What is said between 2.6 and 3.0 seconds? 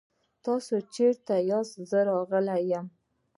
يم.